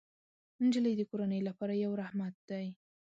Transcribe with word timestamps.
نجلۍ 0.63 0.93
د 0.97 1.01
کورنۍ 1.09 1.41
لپاره 1.47 1.73
یو 1.85 1.91
رحمت 2.01 2.35
دی. 2.49 2.65